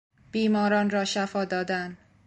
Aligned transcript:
بیماران 0.31 0.89
را 0.89 1.05
شفا 1.05 1.45
دادن 1.45 1.97